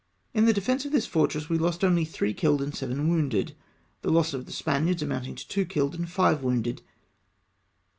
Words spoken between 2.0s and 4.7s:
three killed and seven wounded; the loss of the